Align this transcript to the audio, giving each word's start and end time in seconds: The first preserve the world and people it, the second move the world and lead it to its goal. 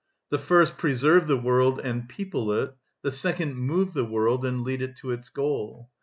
The 0.31 0.39
first 0.39 0.79
preserve 0.79 1.27
the 1.27 1.37
world 1.37 1.79
and 1.79 2.09
people 2.09 2.51
it, 2.53 2.75
the 3.03 3.11
second 3.11 3.53
move 3.55 3.93
the 3.93 4.03
world 4.03 4.43
and 4.43 4.63
lead 4.63 4.81
it 4.81 4.95
to 4.95 5.11
its 5.11 5.29
goal. 5.29 5.91